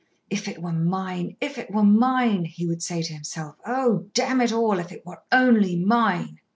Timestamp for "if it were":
0.31-0.71, 1.39-1.83, 4.79-5.21